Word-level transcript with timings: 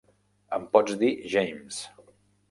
Em 0.55 0.63
pots 0.75 0.95
dir 1.03 1.09
James. 1.33 1.77